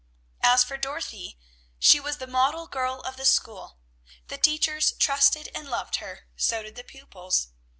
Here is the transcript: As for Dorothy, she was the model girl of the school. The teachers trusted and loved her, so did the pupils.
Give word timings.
As 0.41 0.63
for 0.63 0.77
Dorothy, 0.77 1.37
she 1.77 1.99
was 1.99 2.17
the 2.17 2.25
model 2.25 2.65
girl 2.65 3.01
of 3.01 3.17
the 3.17 3.23
school. 3.23 3.77
The 4.29 4.37
teachers 4.39 4.93
trusted 4.93 5.49
and 5.53 5.69
loved 5.69 5.97
her, 5.97 6.25
so 6.35 6.63
did 6.63 6.73
the 6.75 6.83
pupils. 6.83 7.49